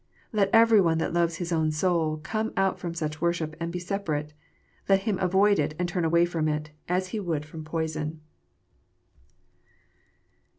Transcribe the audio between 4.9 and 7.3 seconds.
him avoid it and turn away from it, as he